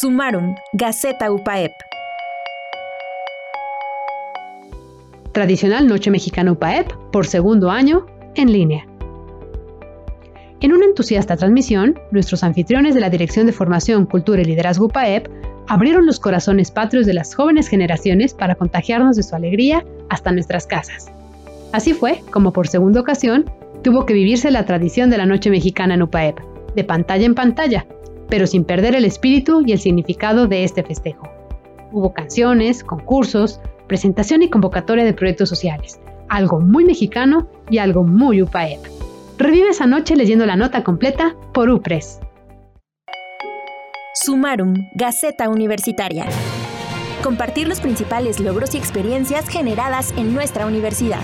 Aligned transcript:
Sumaron, 0.00 0.54
Gaceta 0.72 1.30
UPAEP. 1.30 1.72
Tradicional 5.32 5.88
Noche 5.88 6.10
Mexicana 6.10 6.52
UPAEP 6.52 6.90
por 7.12 7.26
segundo 7.26 7.70
año 7.70 8.06
en 8.34 8.50
línea. 8.50 8.86
En 10.62 10.72
una 10.72 10.86
entusiasta 10.86 11.36
transmisión, 11.36 12.00
nuestros 12.12 12.42
anfitriones 12.44 12.94
de 12.94 13.02
la 13.02 13.10
Dirección 13.10 13.44
de 13.44 13.52
Formación, 13.52 14.06
Cultura 14.06 14.40
y 14.40 14.46
Liderazgo 14.46 14.86
UPAEP 14.86 15.28
abrieron 15.68 16.06
los 16.06 16.18
corazones 16.18 16.70
patrios 16.70 17.04
de 17.04 17.12
las 17.12 17.34
jóvenes 17.34 17.68
generaciones 17.68 18.32
para 18.32 18.54
contagiarnos 18.54 19.16
de 19.16 19.22
su 19.22 19.36
alegría 19.36 19.84
hasta 20.08 20.32
nuestras 20.32 20.66
casas. 20.66 21.12
Así 21.72 21.92
fue 21.92 22.22
como 22.30 22.54
por 22.54 22.68
segunda 22.68 23.02
ocasión 23.02 23.50
tuvo 23.82 24.06
que 24.06 24.14
vivirse 24.14 24.50
la 24.50 24.64
tradición 24.64 25.10
de 25.10 25.18
la 25.18 25.26
Noche 25.26 25.50
Mexicana 25.50 25.92
en 25.92 26.02
UPAEP, 26.02 26.38
de 26.74 26.84
pantalla 26.84 27.26
en 27.26 27.34
pantalla, 27.34 27.84
pero 28.30 28.46
sin 28.46 28.64
perder 28.64 28.94
el 28.94 29.04
espíritu 29.04 29.62
y 29.66 29.72
el 29.72 29.80
significado 29.80 30.46
de 30.46 30.64
este 30.64 30.82
festejo. 30.82 31.28
Hubo 31.92 32.14
canciones, 32.14 32.84
concursos, 32.84 33.60
presentación 33.88 34.42
y 34.42 34.48
convocatoria 34.48 35.04
de 35.04 35.12
proyectos 35.12 35.48
sociales, 35.48 36.00
algo 36.28 36.60
muy 36.60 36.84
mexicano 36.84 37.48
y 37.68 37.78
algo 37.78 38.04
muy 38.04 38.40
UPAEP. 38.40 38.80
Revive 39.36 39.70
esa 39.70 39.86
noche 39.86 40.16
leyendo 40.16 40.46
la 40.46 40.56
nota 40.56 40.84
completa 40.84 41.34
por 41.52 41.68
UPRES. 41.68 42.20
Sumarum, 44.14 44.74
Gaceta 44.94 45.48
Universitaria. 45.48 46.26
Compartir 47.22 47.68
los 47.68 47.80
principales 47.80 48.38
logros 48.38 48.74
y 48.74 48.78
experiencias 48.78 49.48
generadas 49.48 50.12
en 50.16 50.34
nuestra 50.34 50.66
universidad. 50.66 51.20